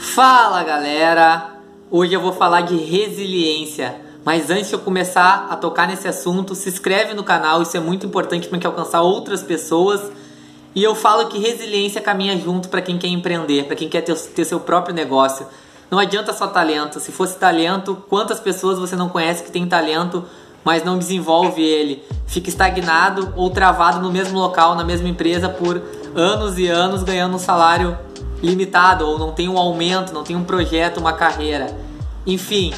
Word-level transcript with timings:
Fala 0.00 0.64
galera! 0.64 1.56
Hoje 1.90 2.14
eu 2.14 2.22
vou 2.22 2.32
falar 2.32 2.62
de 2.62 2.74
resiliência. 2.74 4.00
Mas 4.24 4.48
antes 4.48 4.68
de 4.68 4.72
eu 4.72 4.78
começar 4.78 5.46
a 5.50 5.56
tocar 5.56 5.86
nesse 5.86 6.08
assunto, 6.08 6.54
se 6.54 6.70
inscreve 6.70 7.12
no 7.12 7.22
canal, 7.22 7.60
isso 7.60 7.76
é 7.76 7.80
muito 7.80 8.06
importante 8.06 8.48
para 8.48 8.58
que 8.58 8.66
alcançar 8.66 9.02
outras 9.02 9.42
pessoas. 9.42 10.10
E 10.74 10.82
eu 10.82 10.94
falo 10.94 11.26
que 11.26 11.38
resiliência 11.38 12.00
caminha 12.00 12.38
junto 12.38 12.70
para 12.70 12.80
quem 12.80 12.96
quer 12.96 13.08
empreender, 13.08 13.64
para 13.64 13.76
quem 13.76 13.90
quer 13.90 14.00
ter, 14.00 14.16
ter 14.16 14.46
seu 14.46 14.58
próprio 14.58 14.94
negócio. 14.94 15.46
Não 15.90 15.98
adianta 15.98 16.32
só 16.32 16.46
talento. 16.46 16.98
Se 16.98 17.12
fosse 17.12 17.36
talento, 17.38 18.02
quantas 18.08 18.40
pessoas 18.40 18.78
você 18.78 18.96
não 18.96 19.10
conhece 19.10 19.44
que 19.44 19.52
tem 19.52 19.68
talento, 19.68 20.24
mas 20.64 20.84
não 20.84 20.98
desenvolve 20.98 21.62
ele? 21.62 22.02
Fica 22.26 22.48
estagnado 22.48 23.32
ou 23.36 23.50
travado 23.50 24.00
no 24.00 24.12
mesmo 24.12 24.38
local, 24.38 24.74
na 24.74 24.84
mesma 24.84 25.08
empresa 25.08 25.48
por 25.48 25.82
anos 26.14 26.58
e 26.58 26.66
anos 26.66 27.02
ganhando 27.02 27.36
um 27.36 27.38
salário 27.38 27.98
limitado 28.42 29.06
ou 29.06 29.18
não 29.18 29.32
tem 29.32 29.48
um 29.48 29.58
aumento, 29.58 30.12
não 30.12 30.24
tem 30.24 30.36
um 30.36 30.44
projeto, 30.44 30.98
uma 30.98 31.12
carreira. 31.12 31.76
Enfim, 32.26 32.72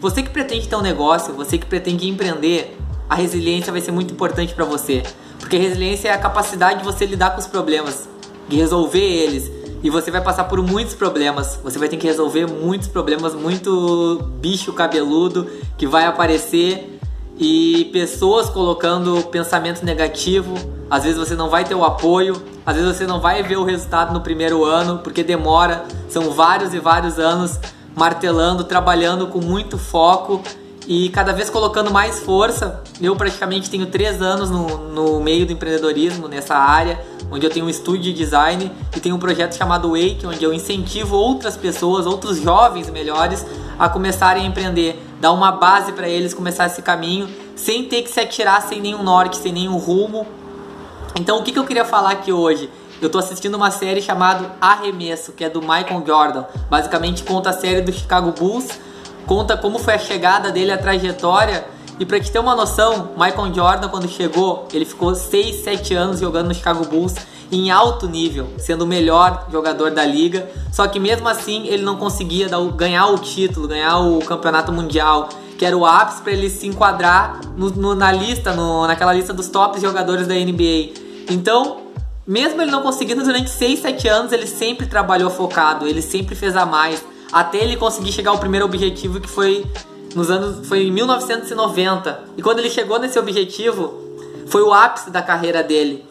você 0.00 0.22
que 0.22 0.30
pretende 0.30 0.68
ter 0.68 0.76
um 0.76 0.82
negócio, 0.82 1.34
você 1.34 1.58
que 1.58 1.66
pretende 1.66 2.08
empreender, 2.08 2.78
a 3.08 3.14
resiliência 3.14 3.72
vai 3.72 3.80
ser 3.80 3.90
muito 3.90 4.12
importante 4.12 4.54
para 4.54 4.64
você, 4.64 5.02
porque 5.38 5.56
resiliência 5.56 6.08
é 6.08 6.12
a 6.12 6.18
capacidade 6.18 6.80
de 6.80 6.84
você 6.84 7.06
lidar 7.06 7.30
com 7.30 7.40
os 7.40 7.46
problemas, 7.46 8.08
de 8.48 8.56
resolver 8.56 9.00
eles. 9.00 9.50
E 9.82 9.90
você 9.90 10.10
vai 10.10 10.20
passar 10.20 10.44
por 10.44 10.60
muitos 10.60 10.94
problemas. 10.94 11.60
Você 11.62 11.78
vai 11.78 11.88
ter 11.88 11.96
que 11.96 12.06
resolver 12.06 12.46
muitos 12.46 12.88
problemas, 12.88 13.32
muito 13.34 14.20
bicho 14.40 14.72
cabeludo 14.72 15.48
que 15.76 15.86
vai 15.86 16.04
aparecer 16.04 16.97
e 17.38 17.84
pessoas 17.92 18.50
colocando 18.50 19.22
pensamento 19.24 19.84
negativo. 19.84 20.54
Às 20.90 21.04
vezes 21.04 21.18
você 21.18 21.34
não 21.34 21.48
vai 21.48 21.64
ter 21.64 21.74
o 21.74 21.84
apoio, 21.84 22.42
às 22.66 22.76
vezes 22.76 22.96
você 22.96 23.06
não 23.06 23.20
vai 23.20 23.42
ver 23.42 23.56
o 23.56 23.64
resultado 23.64 24.12
no 24.12 24.20
primeiro 24.20 24.64
ano, 24.64 24.98
porque 24.98 25.22
demora, 25.22 25.84
são 26.08 26.30
vários 26.30 26.74
e 26.74 26.78
vários 26.78 27.18
anos 27.18 27.58
martelando, 27.94 28.64
trabalhando 28.64 29.26
com 29.26 29.40
muito 29.40 29.76
foco 29.76 30.42
e 30.86 31.10
cada 31.10 31.32
vez 31.32 31.50
colocando 31.50 31.90
mais 31.90 32.20
força. 32.20 32.82
Eu 33.00 33.14
praticamente 33.14 33.68
tenho 33.68 33.86
três 33.86 34.22
anos 34.22 34.50
no, 34.50 34.78
no 34.88 35.20
meio 35.20 35.44
do 35.44 35.52
empreendedorismo, 35.52 36.26
nessa 36.28 36.56
área, 36.56 36.98
onde 37.30 37.44
eu 37.44 37.50
tenho 37.50 37.66
um 37.66 37.68
estúdio 37.68 38.04
de 38.04 38.14
design 38.14 38.72
e 38.96 39.00
tenho 39.00 39.14
um 39.14 39.18
projeto 39.18 39.54
chamado 39.54 39.90
Wake, 39.90 40.26
onde 40.26 40.42
eu 40.42 40.52
incentivo 40.52 41.14
outras 41.14 41.56
pessoas, 41.56 42.06
outros 42.06 42.38
jovens 42.38 42.88
melhores, 42.88 43.44
a 43.78 43.88
começarem 43.88 44.44
a 44.44 44.46
empreender, 44.46 45.00
dar 45.20 45.32
uma 45.32 45.52
base 45.52 45.92
para 45.92 46.08
eles 46.08 46.34
começar 46.34 46.66
esse 46.66 46.82
caminho, 46.82 47.28
sem 47.54 47.84
ter 47.84 48.02
que 48.02 48.10
se 48.10 48.20
atirar 48.20 48.62
sem 48.62 48.80
nenhum 48.80 49.02
norte, 49.02 49.36
sem 49.36 49.52
nenhum 49.52 49.76
rumo. 49.76 50.26
Então, 51.18 51.38
o 51.38 51.42
que, 51.42 51.52
que 51.52 51.58
eu 51.58 51.64
queria 51.64 51.84
falar 51.84 52.10
aqui 52.10 52.32
hoje? 52.32 52.70
Eu 53.00 53.08
tô 53.08 53.18
assistindo 53.18 53.54
uma 53.54 53.70
série 53.70 54.02
chamada 54.02 54.56
Arremesso, 54.60 55.32
que 55.32 55.44
é 55.44 55.48
do 55.48 55.60
Michael 55.60 56.02
Jordan. 56.04 56.44
Basicamente 56.68 57.22
conta 57.22 57.50
a 57.50 57.52
série 57.52 57.80
do 57.80 57.92
Chicago 57.92 58.32
Bulls, 58.32 58.80
conta 59.26 59.56
como 59.56 59.78
foi 59.78 59.94
a 59.94 59.98
chegada 59.98 60.50
dele, 60.50 60.72
a 60.72 60.78
trajetória. 60.78 61.64
E 61.98 62.06
pra 62.06 62.20
te 62.20 62.30
ter 62.30 62.38
uma 62.38 62.54
noção, 62.54 63.10
Michael 63.16 63.52
Jordan 63.52 63.88
quando 63.88 64.08
chegou, 64.08 64.68
ele 64.72 64.84
ficou 64.84 65.14
6, 65.14 65.64
7 65.64 65.94
anos 65.94 66.20
jogando 66.20 66.48
no 66.48 66.54
Chicago 66.54 66.86
Bulls 66.86 67.14
em 67.50 67.70
alto 67.70 68.06
nível, 68.06 68.48
sendo 68.58 68.82
o 68.82 68.86
melhor 68.86 69.46
jogador 69.50 69.90
da 69.90 70.04
liga. 70.04 70.48
Só 70.72 70.86
que 70.86 71.00
mesmo 71.00 71.28
assim 71.28 71.66
ele 71.66 71.82
não 71.82 71.96
conseguia 71.96 72.48
dar, 72.48 72.60
ganhar 72.70 73.06
o 73.06 73.18
título, 73.18 73.66
ganhar 73.66 73.98
o 73.98 74.20
campeonato 74.20 74.70
mundial, 74.70 75.28
que 75.58 75.64
era 75.64 75.76
o 75.76 75.84
ápice 75.84 76.22
para 76.22 76.32
ele 76.32 76.48
se 76.48 76.68
enquadrar 76.68 77.40
no, 77.56 77.70
no, 77.70 77.94
na 77.96 78.12
lista, 78.12 78.52
no, 78.52 78.86
naquela 78.86 79.12
lista 79.12 79.32
dos 79.32 79.48
tops 79.48 79.82
jogadores 79.82 80.28
da 80.28 80.34
NBA. 80.34 80.92
Então, 81.30 81.78
mesmo 82.24 82.62
ele 82.62 82.70
não 82.70 82.82
conseguindo 82.82 83.24
durante 83.24 83.50
6, 83.50 83.80
7 83.80 84.08
anos, 84.08 84.32
ele 84.32 84.46
sempre 84.46 84.86
trabalhou 84.86 85.30
focado, 85.30 85.86
ele 85.86 86.02
sempre 86.02 86.36
fez 86.36 86.54
a 86.54 86.64
mais, 86.64 87.02
até 87.32 87.58
ele 87.58 87.76
conseguir 87.76 88.12
chegar 88.12 88.30
ao 88.30 88.38
primeiro 88.38 88.66
objetivo 88.66 89.20
que 89.20 89.28
foi 89.28 89.66
nos 90.14 90.30
anos 90.30 90.66
foi 90.66 90.84
em 90.84 90.90
1990. 90.90 92.24
E 92.36 92.42
quando 92.42 92.60
ele 92.60 92.70
chegou 92.70 92.98
nesse 92.98 93.18
objetivo, 93.18 93.94
foi 94.46 94.62
o 94.62 94.72
ápice 94.72 95.10
da 95.10 95.22
carreira 95.22 95.62
dele. 95.62 96.04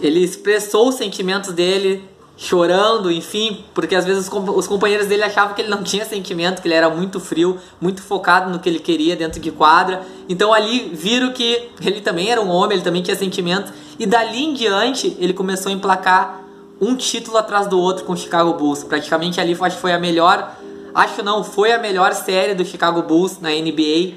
Ele 0.00 0.22
expressou 0.22 0.88
os 0.88 0.94
sentimentos 0.94 1.52
dele, 1.52 2.04
chorando, 2.36 3.10
enfim, 3.10 3.64
porque 3.72 3.94
às 3.94 4.04
vezes 4.04 4.30
os 4.30 4.66
companheiros 4.66 5.06
dele 5.06 5.22
achavam 5.22 5.54
que 5.54 5.62
ele 5.62 5.70
não 5.70 5.82
tinha 5.82 6.04
sentimento, 6.04 6.60
que 6.60 6.68
ele 6.68 6.74
era 6.74 6.90
muito 6.90 7.18
frio, 7.18 7.58
muito 7.80 8.02
focado 8.02 8.50
no 8.50 8.58
que 8.58 8.68
ele 8.68 8.78
queria 8.78 9.16
dentro 9.16 9.40
de 9.40 9.50
quadra. 9.50 10.02
Então 10.28 10.52
ali 10.52 10.90
viram 10.92 11.32
que 11.32 11.70
ele 11.80 12.02
também 12.02 12.30
era 12.30 12.40
um 12.40 12.50
homem, 12.50 12.76
ele 12.76 12.84
também 12.84 13.02
tinha 13.02 13.16
sentimentos, 13.16 13.72
e 13.98 14.04
dali 14.04 14.44
em 14.44 14.52
diante 14.52 15.16
ele 15.18 15.32
começou 15.32 15.70
a 15.70 15.74
emplacar 15.74 16.42
um 16.78 16.94
título 16.94 17.38
atrás 17.38 17.66
do 17.66 17.80
outro 17.80 18.04
com 18.04 18.12
o 18.12 18.16
Chicago 18.16 18.52
Bulls. 18.52 18.84
Praticamente 18.84 19.40
ali 19.40 19.56
acho 19.58 19.76
que 19.76 19.80
foi 19.80 19.94
a 19.94 19.98
melhor, 19.98 20.58
acho 20.96 21.22
não, 21.22 21.44
foi 21.44 21.72
a 21.72 21.78
melhor 21.78 22.12
série 22.14 22.54
do 22.54 22.64
Chicago 22.64 23.02
Bulls 23.02 23.38
na 23.40 23.50
NBA. 23.50 24.14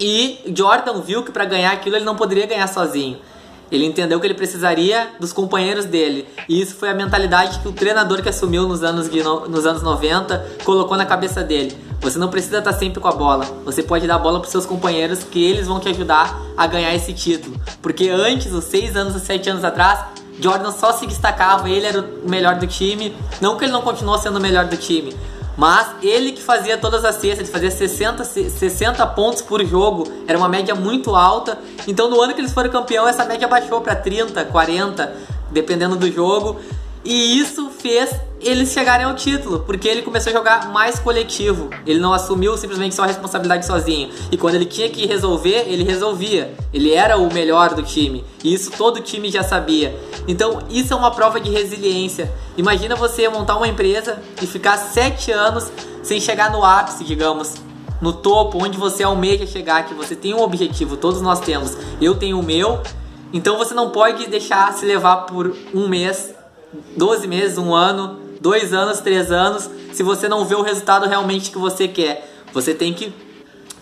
E 0.00 0.38
Jordan 0.56 1.00
viu 1.00 1.22
que 1.22 1.30
para 1.30 1.44
ganhar 1.44 1.72
aquilo 1.72 1.96
ele 1.96 2.04
não 2.04 2.16
poderia 2.16 2.46
ganhar 2.46 2.66
sozinho. 2.66 3.18
Ele 3.70 3.86
entendeu 3.86 4.20
que 4.20 4.26
ele 4.26 4.34
precisaria 4.34 5.08
dos 5.18 5.32
companheiros 5.32 5.84
dele. 5.84 6.28
E 6.48 6.60
isso 6.60 6.76
foi 6.76 6.90
a 6.90 6.94
mentalidade 6.94 7.58
que 7.58 7.68
o 7.68 7.72
treinador 7.72 8.22
que 8.22 8.28
assumiu 8.28 8.68
nos 8.68 8.82
anos, 8.82 9.08
nos 9.48 9.66
anos 9.66 9.82
90 9.82 10.58
colocou 10.64 10.96
na 10.96 11.06
cabeça 11.06 11.42
dele. 11.42 11.76
Você 12.00 12.18
não 12.18 12.28
precisa 12.28 12.58
estar 12.58 12.72
sempre 12.74 13.00
com 13.00 13.08
a 13.08 13.12
bola. 13.12 13.44
Você 13.64 13.82
pode 13.82 14.06
dar 14.06 14.16
a 14.16 14.18
bola 14.18 14.38
para 14.40 14.50
seus 14.50 14.66
companheiros 14.66 15.24
que 15.24 15.42
eles 15.42 15.66
vão 15.66 15.80
te 15.80 15.88
ajudar 15.88 16.38
a 16.56 16.66
ganhar 16.66 16.94
esse 16.94 17.12
título. 17.12 17.58
Porque 17.80 18.08
antes, 18.10 18.52
os 18.52 18.64
6 18.64 18.96
anos, 18.96 19.16
os 19.16 19.22
7 19.22 19.50
anos 19.50 19.64
atrás, 19.64 20.04
Jordan 20.38 20.70
só 20.70 20.92
se 20.92 21.06
destacava, 21.06 21.68
ele 21.68 21.86
era 21.86 22.00
o 22.00 22.28
melhor 22.28 22.56
do 22.56 22.66
time. 22.66 23.16
Não 23.40 23.56
que 23.56 23.64
ele 23.64 23.72
não 23.72 23.82
continuou 23.82 24.18
sendo 24.18 24.36
o 24.36 24.40
melhor 24.40 24.66
do 24.66 24.76
time, 24.76 25.16
mas 25.56 25.94
ele 26.02 26.32
que 26.32 26.42
fazia 26.42 26.76
todas 26.76 27.04
as 27.04 27.16
cestas, 27.16 27.40
ele 27.40 27.48
fazia 27.48 27.70
60, 27.70 28.24
60 28.24 29.06
pontos 29.08 29.42
por 29.42 29.64
jogo, 29.64 30.10
era 30.26 30.36
uma 30.36 30.48
média 30.48 30.74
muito 30.74 31.14
alta. 31.14 31.58
Então 31.86 32.10
no 32.10 32.20
ano 32.20 32.34
que 32.34 32.40
eles 32.40 32.52
foram 32.52 32.70
campeão, 32.70 33.06
essa 33.06 33.24
média 33.24 33.46
baixou 33.46 33.80
para 33.80 33.94
30, 33.94 34.44
40, 34.46 35.14
dependendo 35.50 35.96
do 35.96 36.10
jogo. 36.10 36.60
E 37.04 37.38
isso 37.38 37.68
fez 37.70 38.10
eles 38.40 38.72
chegarem 38.72 39.04
ao 39.06 39.14
título, 39.14 39.60
porque 39.60 39.86
ele 39.86 40.02
começou 40.02 40.30
a 40.30 40.34
jogar 40.34 40.68
mais 40.70 40.98
coletivo. 40.98 41.70
Ele 41.86 41.98
não 41.98 42.12
assumiu 42.12 42.56
simplesmente 42.56 42.94
sua 42.94 43.06
responsabilidade 43.06 43.66
sozinho. 43.66 44.10
E 44.30 44.36
quando 44.36 44.54
ele 44.54 44.66
tinha 44.66 44.88
que 44.88 45.06
resolver, 45.06 45.66
ele 45.66 45.84
resolvia. 45.84 46.54
Ele 46.72 46.92
era 46.92 47.16
o 47.18 47.32
melhor 47.32 47.74
do 47.74 47.82
time. 47.82 48.24
E 48.42 48.52
isso 48.52 48.70
todo 48.70 49.00
time 49.00 49.30
já 49.30 49.42
sabia. 49.42 49.98
Então, 50.26 50.60
isso 50.70 50.92
é 50.92 50.96
uma 50.96 51.10
prova 51.10 51.40
de 51.40 51.50
resiliência. 51.50 52.32
Imagina 52.56 52.96
você 52.96 53.28
montar 53.28 53.56
uma 53.56 53.68
empresa 53.68 54.22
e 54.40 54.46
ficar 54.46 54.76
sete 54.76 55.30
anos 55.30 55.70
sem 56.02 56.20
chegar 56.20 56.50
no 56.50 56.64
ápice, 56.64 57.04
digamos, 57.04 57.54
no 58.00 58.12
topo, 58.12 58.62
onde 58.62 58.76
você 58.76 59.02
almeja 59.02 59.46
chegar, 59.46 59.86
que 59.86 59.94
você 59.94 60.14
tem 60.14 60.34
um 60.34 60.42
objetivo, 60.42 60.96
todos 60.96 61.22
nós 61.22 61.40
temos. 61.40 61.76
Eu 62.00 62.14
tenho 62.14 62.38
o 62.38 62.42
meu. 62.42 62.82
Então 63.32 63.58
você 63.58 63.74
não 63.74 63.90
pode 63.90 64.26
deixar 64.28 64.72
se 64.74 64.86
levar 64.86 65.22
por 65.26 65.56
um 65.74 65.88
mês 65.88 66.34
12 66.96 67.26
meses, 67.26 67.58
um 67.58 67.74
ano, 67.74 68.20
dois 68.40 68.72
anos, 68.72 69.00
três 69.00 69.32
anos, 69.32 69.70
se 69.92 70.02
você 70.02 70.28
não 70.28 70.44
vê 70.44 70.54
o 70.54 70.62
resultado 70.62 71.06
realmente 71.06 71.50
que 71.50 71.58
você 71.58 71.88
quer. 71.88 72.30
Você 72.52 72.74
tem 72.74 72.92
que 72.92 73.12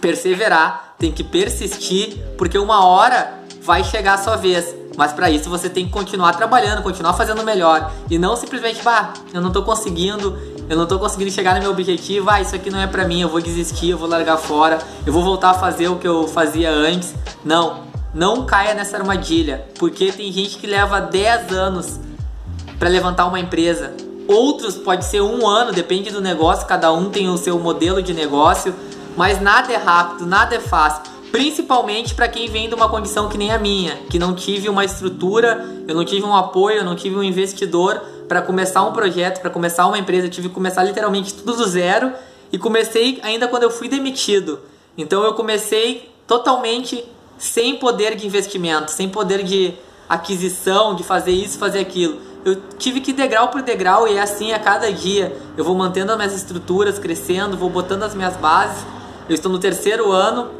perseverar, 0.00 0.94
tem 0.98 1.12
que 1.12 1.24
persistir, 1.24 2.16
porque 2.38 2.58
uma 2.58 2.84
hora 2.84 3.42
vai 3.62 3.84
chegar 3.84 4.14
a 4.14 4.18
sua 4.18 4.36
vez. 4.36 4.74
Mas 4.96 5.12
para 5.12 5.30
isso 5.30 5.48
você 5.48 5.68
tem 5.70 5.86
que 5.86 5.90
continuar 5.90 6.34
trabalhando, 6.34 6.82
continuar 6.82 7.14
fazendo 7.14 7.42
melhor 7.42 7.90
e 8.10 8.18
não 8.18 8.36
simplesmente, 8.36 8.82
bah, 8.82 9.12
eu 9.32 9.40
não 9.40 9.50
tô 9.50 9.62
conseguindo, 9.62 10.36
eu 10.68 10.76
não 10.76 10.86
tô 10.86 10.98
conseguindo 10.98 11.30
chegar 11.30 11.54
no 11.54 11.60
meu 11.60 11.70
objetivo, 11.70 12.28
ah, 12.28 12.40
isso 12.40 12.54
aqui 12.54 12.70
não 12.70 12.78
é 12.78 12.86
para 12.86 13.06
mim, 13.06 13.20
eu 13.20 13.28
vou 13.28 13.40
desistir, 13.40 13.90
eu 13.90 13.98
vou 13.98 14.08
largar 14.08 14.36
fora, 14.36 14.78
eu 15.06 15.12
vou 15.12 15.22
voltar 15.22 15.50
a 15.50 15.54
fazer 15.54 15.88
o 15.88 15.96
que 15.96 16.06
eu 16.06 16.28
fazia 16.28 16.70
antes. 16.70 17.14
Não, 17.44 17.84
não 18.14 18.44
caia 18.44 18.74
nessa 18.74 18.98
armadilha, 18.98 19.66
porque 19.78 20.12
tem 20.12 20.30
gente 20.30 20.58
que 20.58 20.66
leva 20.66 21.00
10 21.00 21.52
anos 21.52 22.00
para 22.82 22.90
levantar 22.90 23.26
uma 23.26 23.38
empresa. 23.38 23.94
Outros 24.26 24.74
pode 24.74 25.04
ser 25.04 25.20
um 25.20 25.46
ano, 25.46 25.70
depende 25.70 26.10
do 26.10 26.20
negócio, 26.20 26.66
cada 26.66 26.92
um 26.92 27.10
tem 27.10 27.28
o 27.28 27.36
seu 27.36 27.56
modelo 27.56 28.02
de 28.02 28.12
negócio, 28.12 28.74
mas 29.16 29.40
nada 29.40 29.72
é 29.72 29.76
rápido, 29.76 30.26
nada 30.26 30.56
é 30.56 30.58
fácil. 30.58 31.04
Principalmente 31.30 32.12
para 32.12 32.26
quem 32.26 32.50
vem 32.50 32.68
de 32.68 32.74
uma 32.74 32.88
condição 32.88 33.28
que 33.28 33.38
nem 33.38 33.52
a 33.52 33.58
minha, 33.58 33.98
que 34.10 34.18
não 34.18 34.34
tive 34.34 34.68
uma 34.68 34.84
estrutura, 34.84 35.64
eu 35.86 35.94
não 35.94 36.04
tive 36.04 36.26
um 36.26 36.34
apoio, 36.34 36.78
eu 36.78 36.84
não 36.84 36.96
tive 36.96 37.14
um 37.14 37.22
investidor 37.22 38.02
para 38.26 38.42
começar 38.42 38.82
um 38.82 38.92
projeto, 38.92 39.40
para 39.40 39.50
começar 39.50 39.86
uma 39.86 39.96
empresa, 39.96 40.26
eu 40.26 40.30
tive 40.30 40.48
que 40.48 40.54
começar 40.54 40.82
literalmente 40.82 41.34
tudo 41.34 41.58
do 41.58 41.64
zero 41.64 42.12
e 42.50 42.58
comecei 42.58 43.20
ainda 43.22 43.46
quando 43.46 43.62
eu 43.62 43.70
fui 43.70 43.86
demitido. 43.86 44.58
Então 44.98 45.22
eu 45.22 45.34
comecei 45.34 46.12
totalmente 46.26 47.04
sem 47.38 47.76
poder 47.76 48.16
de 48.16 48.26
investimento, 48.26 48.90
sem 48.90 49.08
poder 49.08 49.44
de 49.44 49.72
aquisição, 50.08 50.96
de 50.96 51.04
fazer 51.04 51.30
isso, 51.30 51.60
fazer 51.60 51.78
aquilo 51.78 52.31
eu 52.44 52.56
tive 52.78 53.00
que 53.00 53.12
degrau 53.12 53.48
por 53.48 53.62
degrau 53.62 54.08
e 54.08 54.16
é 54.16 54.20
assim 54.20 54.52
a 54.52 54.58
cada 54.58 54.92
dia. 54.92 55.36
Eu 55.56 55.64
vou 55.64 55.74
mantendo 55.74 56.10
as 56.12 56.16
minhas 56.18 56.34
estruturas, 56.34 56.98
crescendo, 56.98 57.56
vou 57.56 57.70
botando 57.70 58.02
as 58.02 58.14
minhas 58.14 58.36
bases. 58.36 58.84
Eu 59.28 59.34
estou 59.34 59.50
no 59.50 59.58
terceiro 59.58 60.10
ano 60.10 60.50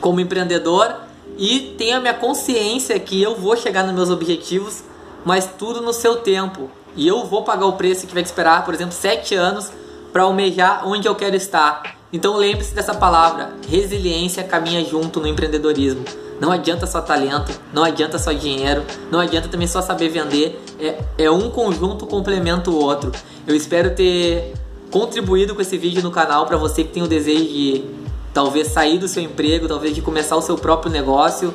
como 0.00 0.20
empreendedor 0.20 0.94
e 1.38 1.74
tenho 1.78 1.98
a 1.98 2.00
minha 2.00 2.14
consciência 2.14 2.98
que 2.98 3.22
eu 3.22 3.36
vou 3.36 3.56
chegar 3.56 3.84
nos 3.84 3.94
meus 3.94 4.10
objetivos, 4.10 4.82
mas 5.24 5.48
tudo 5.58 5.80
no 5.80 5.92
seu 5.92 6.16
tempo. 6.16 6.70
E 6.96 7.06
eu 7.06 7.24
vou 7.24 7.44
pagar 7.44 7.66
o 7.66 7.74
preço 7.74 8.06
que 8.06 8.14
vai 8.14 8.22
esperar, 8.22 8.64
por 8.64 8.74
exemplo, 8.74 8.92
7 8.92 9.34
anos 9.34 9.70
para 10.12 10.22
almejar 10.22 10.88
onde 10.88 11.06
eu 11.06 11.14
quero 11.14 11.36
estar. 11.36 11.96
Então 12.12 12.36
lembre-se 12.36 12.74
dessa 12.74 12.94
palavra, 12.94 13.52
resiliência 13.68 14.42
caminha 14.42 14.84
junto 14.84 15.20
no 15.20 15.26
empreendedorismo. 15.28 16.04
Não 16.40 16.52
adianta 16.52 16.86
só 16.86 17.00
talento, 17.00 17.52
não 17.72 17.82
adianta 17.82 18.18
só 18.18 18.32
dinheiro, 18.32 18.84
não 19.10 19.20
adianta 19.20 19.48
também 19.48 19.66
só 19.66 19.80
saber 19.80 20.08
vender. 20.08 20.62
É, 20.78 21.24
é 21.24 21.30
um 21.30 21.50
conjunto 21.50 22.06
complementa 22.06 22.70
o 22.70 22.78
outro. 22.78 23.10
Eu 23.46 23.54
espero 23.54 23.94
ter 23.94 24.52
contribuído 24.90 25.54
com 25.54 25.62
esse 25.62 25.78
vídeo 25.78 26.02
no 26.02 26.10
canal 26.10 26.46
para 26.46 26.56
você 26.56 26.84
que 26.84 26.92
tem 26.92 27.02
o 27.02 27.08
desejo 27.08 27.44
de 27.44 27.84
talvez 28.34 28.68
sair 28.68 28.98
do 28.98 29.08
seu 29.08 29.22
emprego, 29.22 29.66
talvez 29.66 29.94
de 29.94 30.02
começar 30.02 30.36
o 30.36 30.42
seu 30.42 30.56
próprio 30.56 30.92
negócio. 30.92 31.54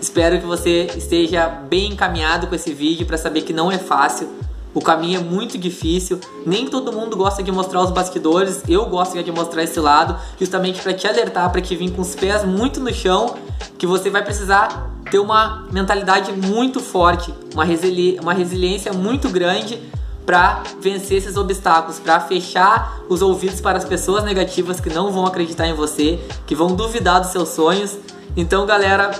Espero 0.00 0.38
que 0.38 0.46
você 0.46 0.88
esteja 0.96 1.46
bem 1.46 1.92
encaminhado 1.92 2.46
com 2.46 2.54
esse 2.54 2.72
vídeo 2.72 3.06
para 3.06 3.18
saber 3.18 3.42
que 3.42 3.52
não 3.52 3.70
é 3.70 3.78
fácil. 3.78 4.28
O 4.74 4.80
caminho 4.80 5.20
é 5.20 5.22
muito 5.22 5.56
difícil, 5.56 6.18
nem 6.44 6.66
todo 6.66 6.92
mundo 6.92 7.16
gosta 7.16 7.42
de 7.42 7.52
mostrar 7.52 7.80
os 7.80 7.92
bastidores. 7.92 8.62
Eu 8.68 8.86
gosto 8.86 9.22
de 9.22 9.30
mostrar 9.30 9.62
esse 9.62 9.78
lado, 9.78 10.18
justamente 10.38 10.82
para 10.82 10.92
te 10.92 11.06
alertar, 11.06 11.50
para 11.52 11.60
te 11.60 11.76
vir 11.76 11.92
com 11.92 12.02
os 12.02 12.14
pés 12.16 12.44
muito 12.44 12.80
no 12.80 12.92
chão, 12.92 13.36
que 13.78 13.86
você 13.86 14.10
vai 14.10 14.22
precisar 14.22 14.90
ter 15.10 15.18
uma 15.18 15.66
mentalidade 15.70 16.32
muito 16.32 16.80
forte, 16.80 17.32
uma, 17.52 17.64
resili 17.64 18.18
uma 18.20 18.32
resiliência 18.32 18.92
muito 18.92 19.28
grande 19.28 19.78
para 20.24 20.62
vencer 20.80 21.18
esses 21.18 21.36
obstáculos, 21.36 21.98
para 21.98 22.18
fechar 22.20 23.00
os 23.08 23.20
ouvidos 23.20 23.60
para 23.60 23.76
as 23.76 23.84
pessoas 23.84 24.24
negativas 24.24 24.80
que 24.80 24.88
não 24.88 25.12
vão 25.12 25.26
acreditar 25.26 25.66
em 25.66 25.74
você, 25.74 26.18
que 26.46 26.54
vão 26.54 26.74
duvidar 26.74 27.20
dos 27.20 27.30
seus 27.30 27.50
sonhos. 27.50 27.98
Então, 28.36 28.64
galera, 28.64 29.10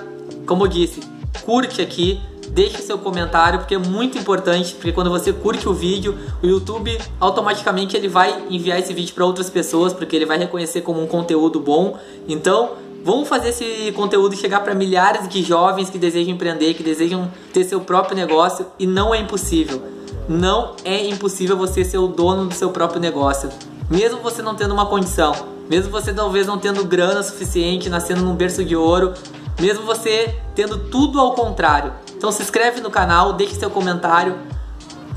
como 0.46 0.64
eu 0.64 0.68
disse, 0.68 1.00
curte 1.44 1.82
aqui, 1.82 2.20
deixe 2.48 2.80
seu 2.82 2.98
comentário 2.98 3.58
porque 3.58 3.74
é 3.74 3.78
muito 3.78 4.16
importante, 4.16 4.74
porque 4.74 4.92
quando 4.92 5.10
você 5.10 5.32
curte 5.32 5.68
o 5.68 5.74
vídeo, 5.74 6.16
o 6.42 6.46
YouTube 6.46 6.96
automaticamente 7.20 7.96
ele 7.96 8.08
vai 8.08 8.44
enviar 8.48 8.78
esse 8.78 8.94
vídeo 8.94 9.14
para 9.14 9.26
outras 9.26 9.50
pessoas, 9.50 9.92
porque 9.92 10.16
ele 10.16 10.24
vai 10.24 10.38
reconhecer 10.38 10.80
como 10.80 11.02
um 11.02 11.06
conteúdo 11.06 11.60
bom. 11.60 11.98
Então, 12.28 12.72
vamos 13.04 13.28
fazer 13.28 13.50
esse 13.50 13.92
conteúdo 13.92 14.34
chegar 14.34 14.60
para 14.60 14.74
milhares 14.74 15.28
de 15.28 15.42
jovens 15.42 15.90
que 15.90 15.98
desejam 15.98 16.32
empreender, 16.32 16.74
que 16.74 16.82
desejam 16.82 17.30
ter 17.52 17.64
seu 17.64 17.80
próprio 17.80 18.16
negócio 18.16 18.66
e 18.78 18.86
não 18.86 19.14
é 19.14 19.18
impossível. 19.18 19.82
Não 20.26 20.74
é 20.84 21.06
impossível 21.06 21.56
você 21.56 21.84
ser 21.84 21.98
o 21.98 22.08
dono 22.08 22.46
do 22.46 22.54
seu 22.54 22.70
próprio 22.70 23.00
negócio. 23.00 23.50
Mesmo 23.90 24.20
você 24.20 24.40
não 24.40 24.54
tendo 24.54 24.72
uma 24.72 24.86
condição, 24.86 25.34
mesmo 25.68 25.90
você 25.90 26.14
talvez 26.14 26.46
não 26.46 26.58
tendo 26.58 26.82
grana 26.84 27.22
suficiente, 27.22 27.90
nascendo 27.90 28.22
num 28.22 28.34
berço 28.34 28.64
de 28.64 28.74
ouro, 28.74 29.12
mesmo 29.60 29.84
você 29.84 30.34
tendo 30.54 30.78
tudo 30.88 31.20
ao 31.20 31.34
contrário. 31.34 31.92
Então 32.16 32.32
se 32.32 32.42
inscreve 32.42 32.80
no 32.80 32.90
canal, 32.90 33.34
deixe 33.34 33.54
seu 33.54 33.70
comentário. 33.70 34.34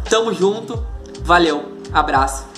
Tamo 0.09 0.33
junto. 0.33 0.83
Valeu. 1.23 1.63
Abraço. 1.93 2.56